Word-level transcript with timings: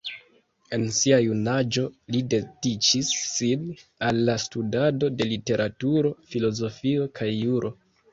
En 0.75 0.83
sia 0.99 1.17
junaĝo 1.25 1.83
li 2.15 2.21
dediĉis 2.33 3.11
sin 3.23 3.67
al 4.07 4.21
la 4.29 4.37
studado 4.45 5.11
de 5.19 5.27
literaturo, 5.33 6.13
filozofio 6.33 7.07
kaj 7.21 7.29
juro. 7.35 7.73